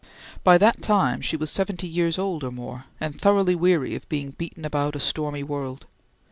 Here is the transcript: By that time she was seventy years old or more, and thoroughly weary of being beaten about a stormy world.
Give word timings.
By 0.43 0.57
that 0.57 0.81
time 0.81 1.21
she 1.21 1.37
was 1.37 1.51
seventy 1.51 1.87
years 1.87 2.17
old 2.17 2.43
or 2.43 2.49
more, 2.49 2.85
and 2.99 3.13
thoroughly 3.21 3.53
weary 3.53 3.93
of 3.93 4.09
being 4.09 4.31
beaten 4.31 4.65
about 4.65 4.95
a 4.95 4.99
stormy 4.99 5.43
world. 5.43 5.85